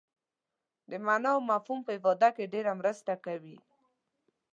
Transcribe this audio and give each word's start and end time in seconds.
د 0.89 0.91
معنا 1.05 1.29
او 1.35 1.41
مفهوم 1.51 1.79
په 1.83 1.91
افاده 1.99 2.29
کې 2.35 2.51
ډېره 2.53 2.71
مرسته 2.79 3.13
کوي. 3.25 3.57